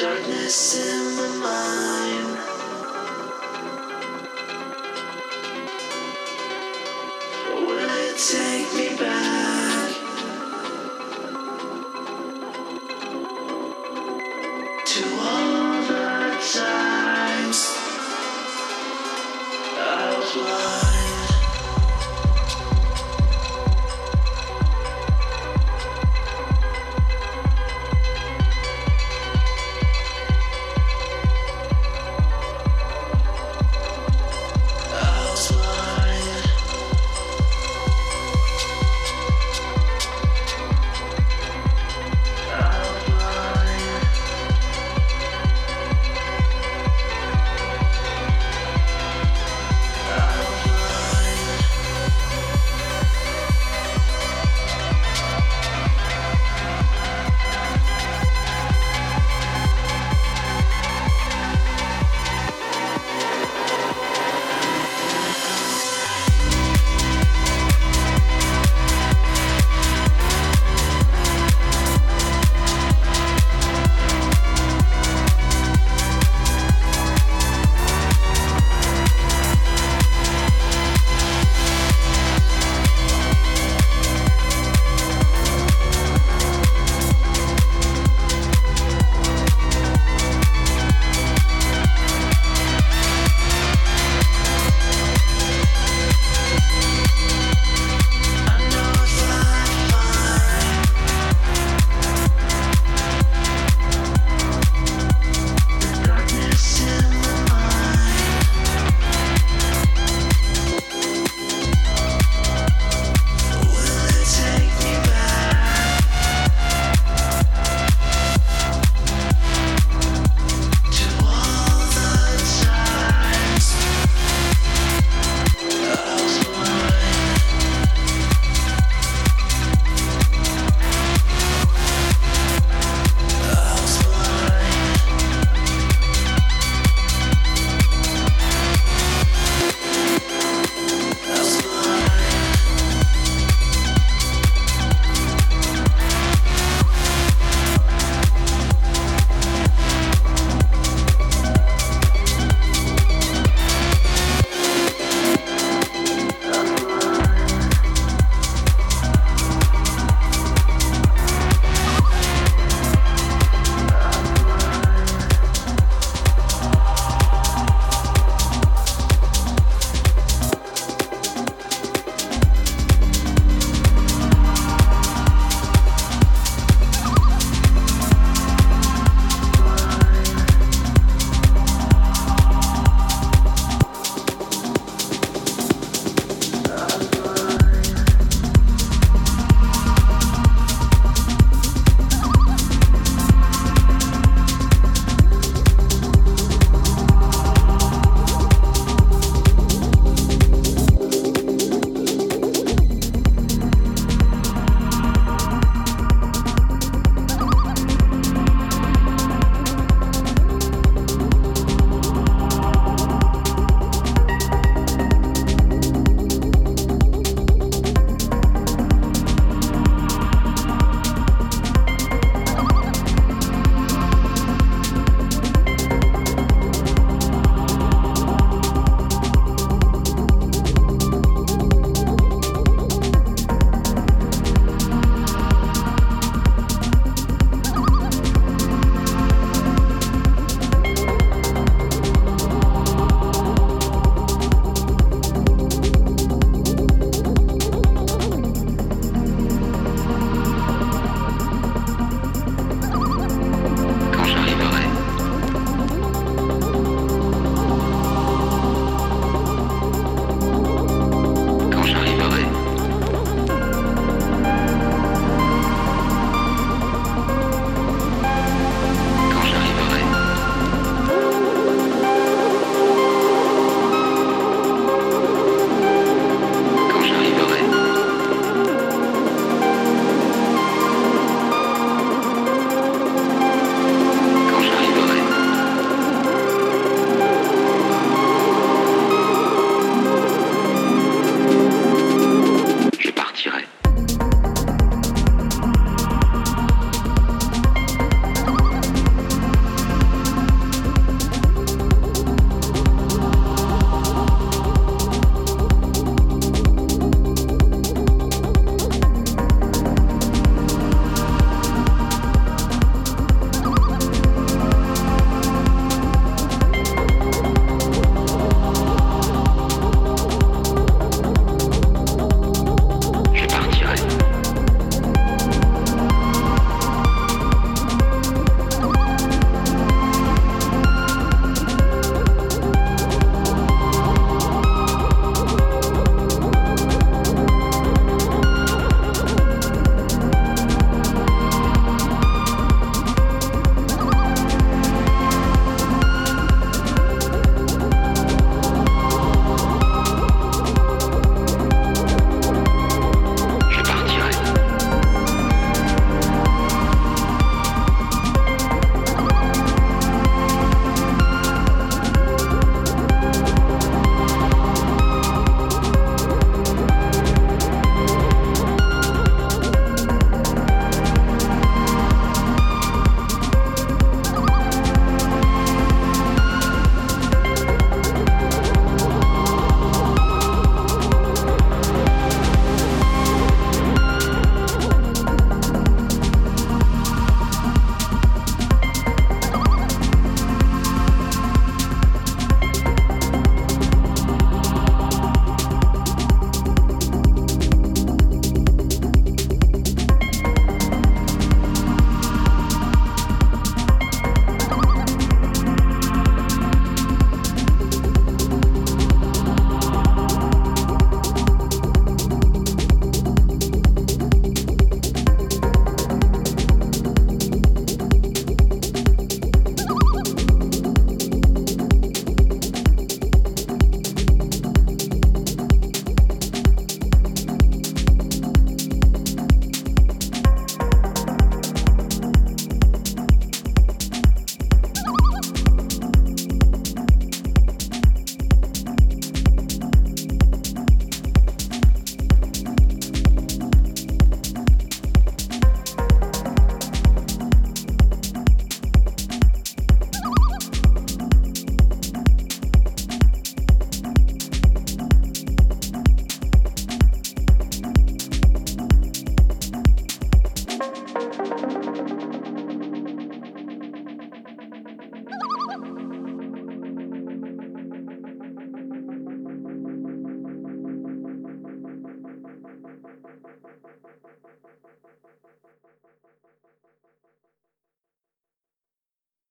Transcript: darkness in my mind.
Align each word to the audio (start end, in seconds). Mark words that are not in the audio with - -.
darkness 0.00 0.78
in 0.78 1.16
my 1.16 1.26
mind. 1.42 1.77